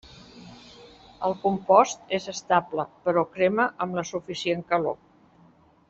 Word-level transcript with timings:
El 1.27 1.35
compost 1.43 2.17
és 2.19 2.25
estable, 2.33 2.87
però 3.09 3.25
crema 3.37 3.69
amb 3.87 4.01
la 4.01 4.09
suficient 4.15 4.65
calor. 4.73 4.99